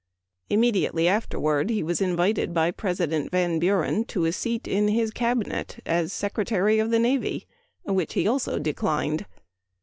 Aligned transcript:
Immediately 0.49 1.07
afterward 1.07 1.69
he 1.69 1.83
was 1.83 2.01
invited 2.01 2.55
by 2.55 2.71
President 2.71 3.29
Van 3.29 3.59
Buren 3.59 4.03
to 4.05 4.25
a 4.25 4.31
seat 4.31 4.67
in 4.67 4.87
his 4.87 5.11
cabinet 5.11 5.77
as 5.85 6.11
Secretary 6.11 6.81
oi 6.81 6.87
the 6.87 6.97
Navy, 6.97 7.45
which 7.83 8.13
he 8.15 8.27
also 8.27 8.57
declined. 8.57 9.27